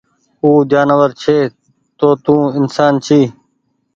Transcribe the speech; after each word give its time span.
او 0.43 0.49
جآنور 0.71 1.09
ڇي 1.21 1.37
توُن 1.97 2.13
تو 2.25 2.35
انسآن 2.59 2.93
ڇي 3.05 3.21